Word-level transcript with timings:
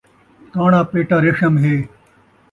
تاݨا 0.51 0.81
پیٹا 0.91 1.17
ریشم 1.23 1.53
ہے 1.63 1.75